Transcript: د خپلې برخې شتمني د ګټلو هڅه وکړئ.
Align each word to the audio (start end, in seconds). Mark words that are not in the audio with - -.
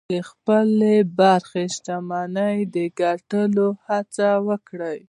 د 0.13 0.13
خپلې 0.29 0.95
برخې 1.19 1.63
شتمني 1.75 2.57
د 2.73 2.75
ګټلو 3.01 3.67
هڅه 3.87 4.29
وکړئ. 4.47 4.97